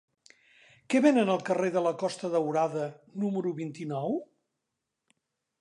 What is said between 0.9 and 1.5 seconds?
Què venen al